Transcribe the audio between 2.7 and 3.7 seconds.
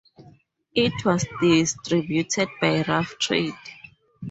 Rough Trade.